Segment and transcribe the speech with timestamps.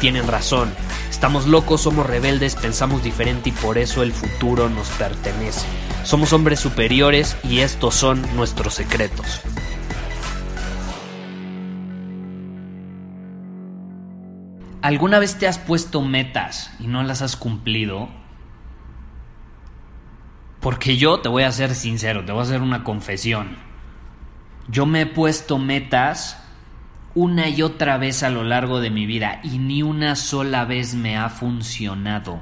[0.00, 0.72] tienen razón.
[1.10, 5.66] Estamos locos, somos rebeldes, pensamos diferente y por eso el futuro nos pertenece.
[6.02, 9.42] Somos hombres superiores y estos son nuestros secretos.
[14.82, 18.08] ¿Alguna vez te has puesto metas y no las has cumplido?
[20.60, 23.58] Porque yo te voy a ser sincero, te voy a hacer una confesión.
[24.68, 26.39] Yo me he puesto metas
[27.14, 30.94] una y otra vez a lo largo de mi vida y ni una sola vez
[30.94, 32.40] me ha funcionado.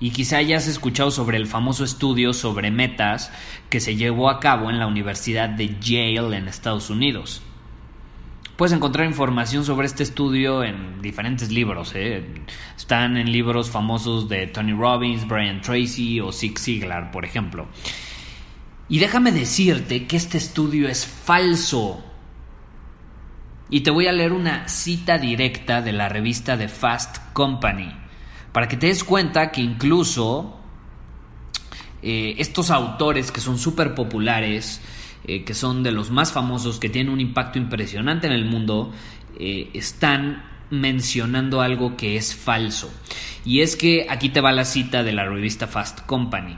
[0.00, 3.32] Y quizá hayas escuchado sobre el famoso estudio sobre metas
[3.70, 7.42] que se llevó a cabo en la Universidad de Yale en Estados Unidos.
[8.56, 11.92] Puedes encontrar información sobre este estudio en diferentes libros.
[11.96, 12.24] ¿eh?
[12.76, 17.66] Están en libros famosos de Tony Robbins, Brian Tracy o Zig Ziglar, por ejemplo.
[18.88, 22.04] Y déjame decirte que este estudio es falso.
[23.70, 27.92] Y te voy a leer una cita directa de la revista de Fast Company,
[28.52, 30.60] para que te des cuenta que incluso
[32.02, 34.80] eh, estos autores que son súper populares,
[35.26, 38.92] eh, que son de los más famosos, que tienen un impacto impresionante en el mundo,
[39.38, 42.92] eh, están mencionando algo que es falso.
[43.44, 46.56] Y es que aquí te va la cita de la revista Fast Company.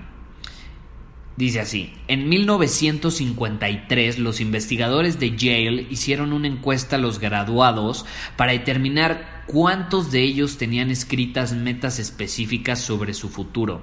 [1.36, 8.52] Dice así, en 1953 los investigadores de Yale hicieron una encuesta a los graduados para
[8.52, 13.82] determinar cuántos de ellos tenían escritas metas específicas sobre su futuro.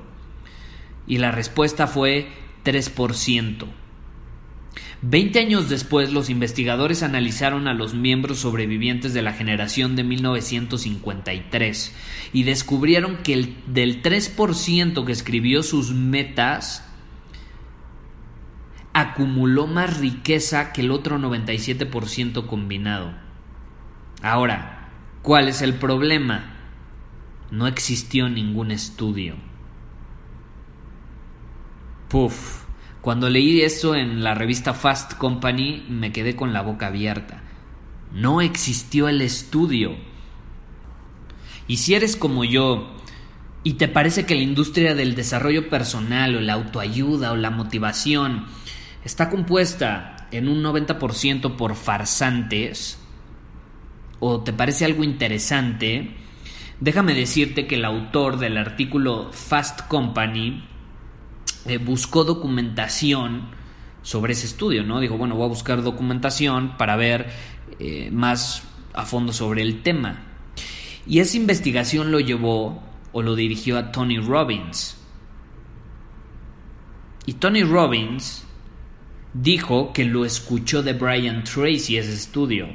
[1.06, 2.30] Y la respuesta fue
[2.66, 3.68] 3%.
[5.03, 11.94] Veinte años después, los investigadores analizaron a los miembros sobrevivientes de la generación de 1953
[12.31, 16.90] y descubrieron que el, del 3% que escribió sus metas
[18.94, 23.14] acumuló más riqueza que el otro 97% combinado.
[24.22, 24.90] Ahora,
[25.22, 26.56] ¿cuál es el problema?
[27.52, 29.36] No existió ningún estudio.
[32.08, 32.64] Puf.
[33.02, 37.42] Cuando leí eso en la revista Fast Company me quedé con la boca abierta.
[38.14, 39.98] No existió el estudio.
[41.68, 42.96] Y si eres como yo
[43.64, 48.46] y te parece que la industria del desarrollo personal o la autoayuda o la motivación
[49.03, 53.00] está compuesta en un 90% por farsantes,
[54.19, 56.16] o te parece algo interesante,
[56.80, 60.63] déjame decirte que el autor del artículo Fast Company
[61.66, 63.50] eh, buscó documentación
[64.02, 65.00] sobre ese estudio, ¿no?
[65.00, 67.31] Dijo, bueno, voy a buscar documentación para ver
[67.80, 68.63] eh, más
[68.94, 70.22] a fondo sobre el tema.
[71.06, 72.81] Y esa investigación lo llevó
[73.12, 74.97] o lo dirigió a Tony Robbins.
[77.25, 78.46] Y Tony Robbins
[79.34, 82.68] dijo que lo escuchó de Brian Tracy ese estudio.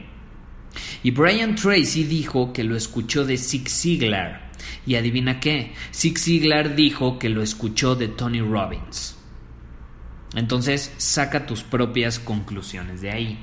[1.02, 4.48] Y Brian Tracy dijo que lo escuchó de Zig Ziglar.
[4.86, 9.16] Y adivina qué, Zig Ziglar dijo que lo escuchó de Tony Robbins.
[10.34, 13.38] Entonces, saca tus propias conclusiones de ahí.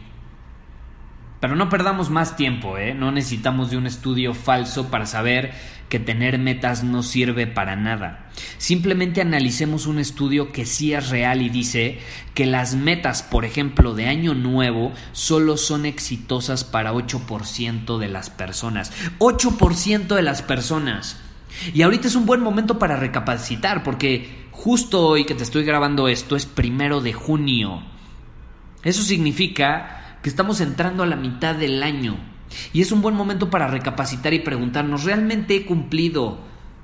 [1.46, 2.96] Pero no perdamos más tiempo, ¿eh?
[2.96, 5.54] No necesitamos de un estudio falso para saber
[5.90, 8.32] que tener metas no sirve para nada.
[8.58, 12.00] Simplemente analicemos un estudio que sí es real y dice
[12.34, 18.32] que las metas, por ejemplo, de año nuevo, solo son exitosas para 8% de las
[18.32, 18.92] personas.
[19.20, 21.22] 8% de las personas.
[21.76, 26.08] Y ahorita es un buen momento para recapacitar, porque justo hoy que te estoy grabando
[26.08, 27.84] esto es primero de junio.
[28.82, 32.18] Eso significa que estamos entrando a la mitad del año.
[32.74, 36.40] Y es un buen momento para recapacitar y preguntarnos, ¿realmente he cumplido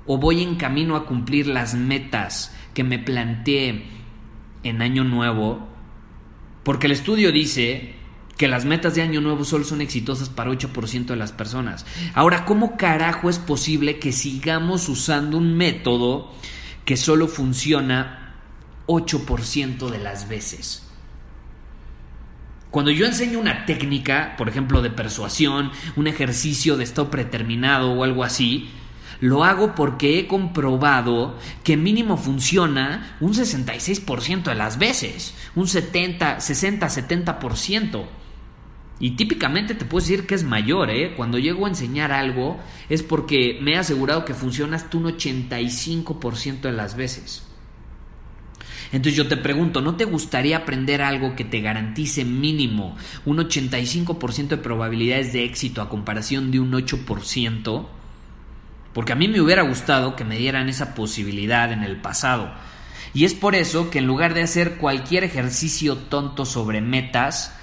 [0.06, 3.82] o voy en camino a cumplir las metas que me planteé
[4.62, 5.58] en año nuevo?
[6.62, 7.96] Porque el estudio dice
[8.36, 11.84] que las metas de año nuevo solo son exitosas para 8% de las personas.
[12.14, 16.30] Ahora, ¿cómo carajo es posible que sigamos usando un método
[16.84, 18.36] que solo funciona
[18.86, 20.91] 8% de las veces?
[22.72, 28.02] Cuando yo enseño una técnica, por ejemplo, de persuasión, un ejercicio de estado preterminado o
[28.02, 28.70] algo así,
[29.20, 36.40] Lo hago porque he comprobado que mínimo funciona un 66% de las veces, un 70,
[36.40, 38.08] 60, 70%.
[38.98, 41.14] Y típicamente te puedo decir que es mayor, ¿eh?
[41.16, 42.58] Cuando llego a enseñar algo
[42.88, 47.51] es porque me he asegurado que funciona hasta un 85% de las veces.
[48.92, 52.94] Entonces yo te pregunto, ¿no te gustaría aprender algo que te garantice mínimo
[53.24, 57.86] un 85% de probabilidades de éxito a comparación de un 8%?
[58.92, 62.52] Porque a mí me hubiera gustado que me dieran esa posibilidad en el pasado.
[63.14, 67.54] Y es por eso que en lugar de hacer cualquier ejercicio tonto sobre metas,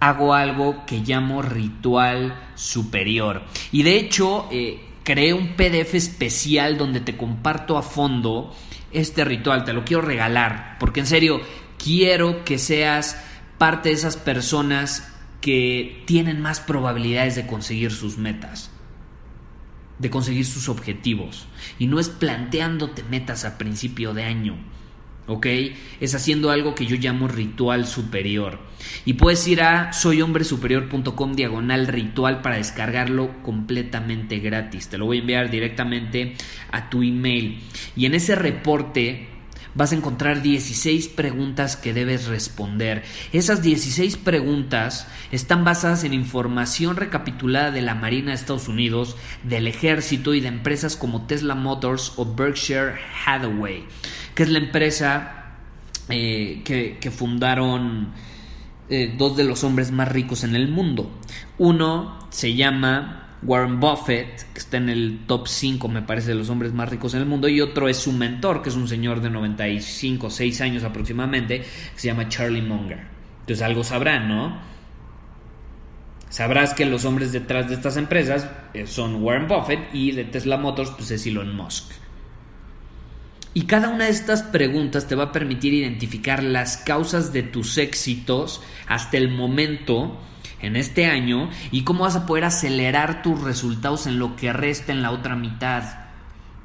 [0.00, 3.44] hago algo que llamo ritual superior.
[3.72, 8.52] Y de hecho, eh, creé un PDF especial donde te comparto a fondo
[8.90, 11.40] este ritual, te lo quiero regalar, porque en serio,
[11.78, 13.16] quiero que seas
[13.56, 18.72] parte de esas personas que tienen más probabilidades de conseguir sus metas,
[20.00, 21.46] de conseguir sus objetivos.
[21.78, 24.56] Y no es planteándote metas a principio de año,
[25.26, 25.46] ¿ok?
[26.00, 28.58] Es haciendo algo que yo llamo ritual superior.
[29.04, 34.88] Y puedes ir a soyhombresuperior.com diagonal ritual para descargarlo completamente gratis.
[34.88, 36.34] Te lo voy a enviar directamente
[36.70, 37.60] a tu email.
[37.96, 39.28] Y en ese reporte
[39.76, 43.04] vas a encontrar 16 preguntas que debes responder.
[43.32, 49.66] Esas 16 preguntas están basadas en información recapitulada de la Marina de Estados Unidos, del
[49.66, 52.94] ejército y de empresas como Tesla Motors o Berkshire
[53.26, 53.84] Hathaway
[54.36, 55.46] que es la empresa
[56.10, 58.12] eh, que, fundaron
[58.90, 61.10] eh, dos de los hombres más ricos en el mundo.
[61.56, 66.50] Uno se llama Warren Buffett, que está en el top 5, me parece, de los
[66.50, 69.22] hombres más ricos en el mundo, y otro es su mentor, que es un señor
[69.22, 73.00] de 95, 6 años aproximadamente, que se llama Charlie Munger.
[73.40, 74.58] Entonces algo sabrán, ¿no?
[76.28, 80.58] Sabrás que los hombres detrás de estas empresas eh, son Warren Buffett y de Tesla
[80.58, 82.05] Motors, pues es Elon Musk.
[83.56, 87.78] Y cada una de estas preguntas te va a permitir identificar las causas de tus
[87.78, 90.20] éxitos hasta el momento
[90.60, 94.92] en este año y cómo vas a poder acelerar tus resultados en lo que resta
[94.92, 95.84] en la otra mitad.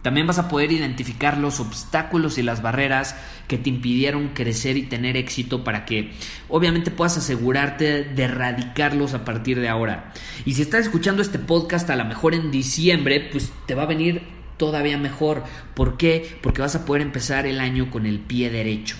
[0.01, 3.15] También vas a poder identificar los obstáculos y las barreras
[3.47, 6.11] que te impidieron crecer y tener éxito para que
[6.49, 10.11] obviamente puedas asegurarte de erradicarlos a partir de ahora.
[10.43, 13.85] Y si estás escuchando este podcast a lo mejor en diciembre, pues te va a
[13.85, 15.43] venir todavía mejor.
[15.73, 16.37] ¿Por qué?
[16.43, 18.95] Porque vas a poder empezar el año con el pie derecho.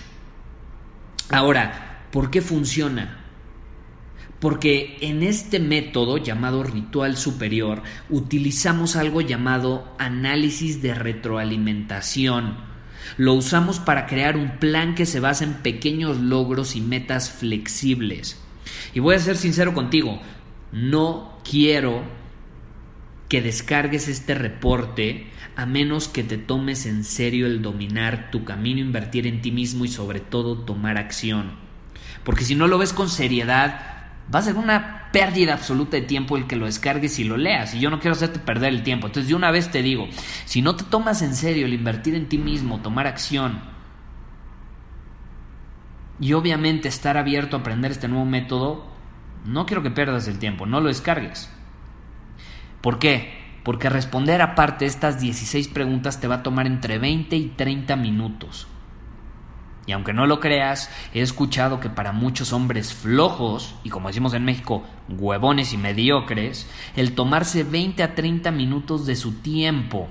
[1.30, 3.20] Ahora, ¿por qué funciona?
[4.40, 12.56] Porque en este método llamado ritual superior utilizamos algo llamado análisis de retroalimentación.
[13.16, 18.36] Lo usamos para crear un plan que se basa en pequeños logros y metas flexibles.
[18.94, 20.20] Y voy a ser sincero contigo,
[20.72, 22.02] no quiero
[23.32, 25.26] que descargues este reporte
[25.56, 29.86] a menos que te tomes en serio el dominar tu camino, invertir en ti mismo
[29.86, 31.52] y sobre todo tomar acción.
[32.24, 36.36] Porque si no lo ves con seriedad, va a ser una pérdida absoluta de tiempo
[36.36, 37.72] el que lo descargues y lo leas.
[37.72, 39.06] Y yo no quiero hacerte perder el tiempo.
[39.06, 40.08] Entonces de una vez te digo,
[40.44, 43.62] si no te tomas en serio el invertir en ti mismo, tomar acción,
[46.20, 48.88] y obviamente estar abierto a aprender este nuevo método,
[49.46, 51.50] no quiero que pierdas el tiempo, no lo descargues.
[52.82, 53.40] ¿Por qué?
[53.62, 58.66] Porque responder aparte estas 16 preguntas te va a tomar entre 20 y 30 minutos.
[59.86, 64.34] Y aunque no lo creas, he escuchado que para muchos hombres flojos, y como decimos
[64.34, 70.08] en México, huevones y mediocres, el tomarse 20 a 30 minutos de su tiempo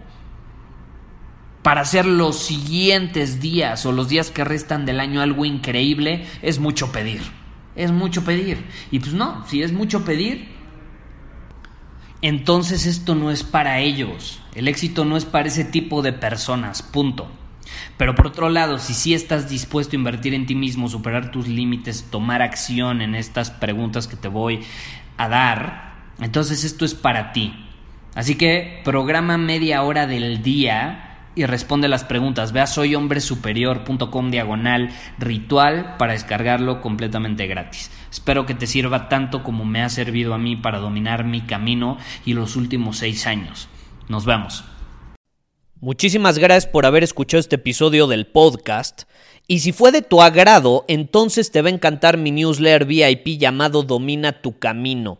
[1.61, 6.59] para hacer los siguientes días o los días que restan del año algo increíble es
[6.59, 7.21] mucho pedir.
[7.75, 8.65] Es mucho pedir.
[8.89, 10.49] Y pues no, si es mucho pedir,
[12.21, 14.41] entonces esto no es para ellos.
[14.55, 17.31] El éxito no es para ese tipo de personas, punto.
[17.97, 21.47] Pero por otro lado, si sí estás dispuesto a invertir en ti mismo, superar tus
[21.47, 24.61] límites, tomar acción en estas preguntas que te voy
[25.17, 27.53] a dar, entonces esto es para ti.
[28.13, 32.51] Así que programa media hora del día y responde las preguntas.
[32.51, 37.91] Ve a soyhombresuperior.com diagonal ritual para descargarlo completamente gratis.
[38.11, 41.97] Espero que te sirva tanto como me ha servido a mí para dominar mi camino
[42.25, 43.67] y los últimos seis años.
[44.09, 44.63] Nos vemos.
[45.79, 49.03] Muchísimas gracias por haber escuchado este episodio del podcast.
[49.47, 53.81] Y si fue de tu agrado, entonces te va a encantar mi newsletter VIP llamado
[53.81, 55.19] Domina tu Camino.